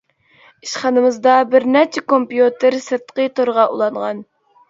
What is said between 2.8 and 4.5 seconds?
سىرتقى تورغا ئۇلانغان.